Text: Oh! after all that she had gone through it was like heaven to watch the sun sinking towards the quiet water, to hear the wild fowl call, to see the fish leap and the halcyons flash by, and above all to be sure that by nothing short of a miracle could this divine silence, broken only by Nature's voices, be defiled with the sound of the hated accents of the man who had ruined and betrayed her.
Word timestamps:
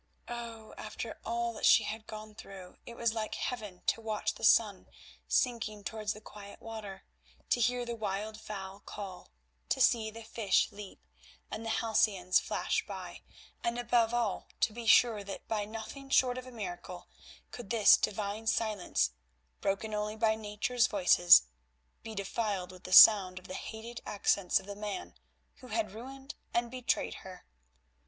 Oh! 0.27 0.73
after 0.79 1.19
all 1.23 1.53
that 1.53 1.65
she 1.67 1.83
had 1.83 2.07
gone 2.07 2.33
through 2.33 2.77
it 2.87 2.95
was 2.97 3.13
like 3.13 3.35
heaven 3.35 3.83
to 3.85 4.01
watch 4.01 4.33
the 4.33 4.43
sun 4.43 4.87
sinking 5.27 5.83
towards 5.83 6.13
the 6.13 6.19
quiet 6.21 6.59
water, 6.59 7.03
to 7.51 7.59
hear 7.59 7.85
the 7.85 7.93
wild 7.93 8.39
fowl 8.41 8.79
call, 8.79 9.29
to 9.69 9.79
see 9.79 10.09
the 10.09 10.23
fish 10.23 10.69
leap 10.71 11.05
and 11.51 11.63
the 11.63 11.69
halcyons 11.69 12.39
flash 12.39 12.83
by, 12.87 13.21
and 13.63 13.77
above 13.77 14.11
all 14.11 14.47
to 14.61 14.73
be 14.73 14.87
sure 14.87 15.23
that 15.23 15.47
by 15.47 15.65
nothing 15.65 16.09
short 16.09 16.39
of 16.39 16.47
a 16.47 16.51
miracle 16.51 17.07
could 17.51 17.69
this 17.69 17.95
divine 17.95 18.47
silence, 18.47 19.11
broken 19.59 19.93
only 19.93 20.15
by 20.15 20.33
Nature's 20.33 20.87
voices, 20.87 21.43
be 22.01 22.15
defiled 22.15 22.71
with 22.71 22.85
the 22.85 22.91
sound 22.91 23.37
of 23.37 23.47
the 23.47 23.53
hated 23.53 24.01
accents 24.07 24.59
of 24.59 24.65
the 24.65 24.75
man 24.75 25.13
who 25.57 25.67
had 25.67 25.91
ruined 25.91 26.33
and 26.55 26.71
betrayed 26.71 27.13
her. 27.21 27.45